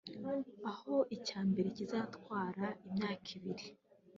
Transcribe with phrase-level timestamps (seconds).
[0.71, 3.65] aho icya mbere kizatwara imyaka ibiri